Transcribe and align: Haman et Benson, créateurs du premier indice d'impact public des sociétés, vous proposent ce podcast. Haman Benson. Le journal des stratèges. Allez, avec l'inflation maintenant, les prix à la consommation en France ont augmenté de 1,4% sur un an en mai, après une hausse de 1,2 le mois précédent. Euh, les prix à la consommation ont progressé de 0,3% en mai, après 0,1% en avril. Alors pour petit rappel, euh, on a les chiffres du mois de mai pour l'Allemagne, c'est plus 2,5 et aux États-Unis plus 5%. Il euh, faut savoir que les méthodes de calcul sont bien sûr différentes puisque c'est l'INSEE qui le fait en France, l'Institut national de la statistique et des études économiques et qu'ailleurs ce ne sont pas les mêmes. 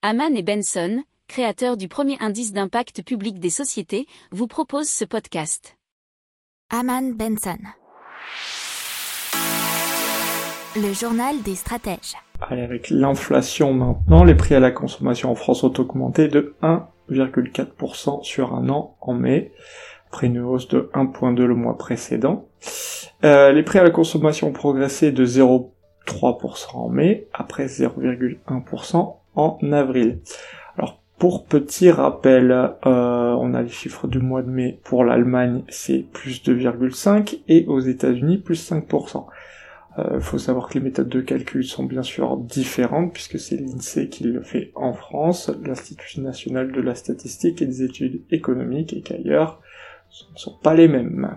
Haman 0.00 0.36
et 0.36 0.44
Benson, 0.44 1.02
créateurs 1.26 1.76
du 1.76 1.88
premier 1.88 2.16
indice 2.20 2.52
d'impact 2.52 3.02
public 3.02 3.40
des 3.40 3.50
sociétés, 3.50 4.06
vous 4.30 4.46
proposent 4.46 4.88
ce 4.88 5.04
podcast. 5.04 5.76
Haman 6.70 7.14
Benson. 7.14 7.58
Le 10.76 10.92
journal 10.92 11.42
des 11.42 11.56
stratèges. 11.56 12.14
Allez, 12.40 12.62
avec 12.62 12.90
l'inflation 12.90 13.72
maintenant, 13.74 14.22
les 14.22 14.36
prix 14.36 14.54
à 14.54 14.60
la 14.60 14.70
consommation 14.70 15.32
en 15.32 15.34
France 15.34 15.64
ont 15.64 15.74
augmenté 15.76 16.28
de 16.28 16.54
1,4% 16.62 18.22
sur 18.22 18.54
un 18.54 18.68
an 18.68 18.96
en 19.00 19.14
mai, 19.14 19.50
après 20.06 20.28
une 20.28 20.38
hausse 20.38 20.68
de 20.68 20.92
1,2 20.94 21.42
le 21.42 21.56
mois 21.56 21.76
précédent. 21.76 22.48
Euh, 23.24 23.50
les 23.50 23.64
prix 23.64 23.80
à 23.80 23.82
la 23.82 23.90
consommation 23.90 24.46
ont 24.46 24.52
progressé 24.52 25.10
de 25.10 25.24
0,3% 26.08 26.76
en 26.76 26.88
mai, 26.88 27.28
après 27.32 27.66
0,1% 27.66 29.14
en 29.36 29.58
avril. 29.72 30.18
Alors 30.76 31.00
pour 31.18 31.46
petit 31.46 31.90
rappel, 31.90 32.50
euh, 32.50 32.72
on 32.84 33.54
a 33.54 33.62
les 33.62 33.68
chiffres 33.68 34.06
du 34.06 34.18
mois 34.18 34.42
de 34.42 34.50
mai 34.50 34.80
pour 34.84 35.04
l'Allemagne, 35.04 35.62
c'est 35.68 36.04
plus 36.12 36.42
2,5 36.42 37.40
et 37.48 37.66
aux 37.66 37.80
États-Unis 37.80 38.38
plus 38.38 38.70
5%. 38.70 39.26
Il 39.98 40.04
euh, 40.04 40.20
faut 40.20 40.38
savoir 40.38 40.68
que 40.68 40.74
les 40.74 40.80
méthodes 40.80 41.08
de 41.08 41.20
calcul 41.20 41.64
sont 41.64 41.82
bien 41.82 42.04
sûr 42.04 42.36
différentes 42.36 43.12
puisque 43.12 43.40
c'est 43.40 43.56
l'INSEE 43.56 44.08
qui 44.08 44.24
le 44.24 44.42
fait 44.42 44.70
en 44.76 44.92
France, 44.92 45.50
l'Institut 45.64 46.20
national 46.20 46.70
de 46.70 46.80
la 46.80 46.94
statistique 46.94 47.62
et 47.62 47.66
des 47.66 47.82
études 47.82 48.22
économiques 48.30 48.92
et 48.92 49.00
qu'ailleurs 49.00 49.60
ce 50.08 50.24
ne 50.32 50.38
sont 50.38 50.56
pas 50.62 50.74
les 50.74 50.88
mêmes. 50.88 51.36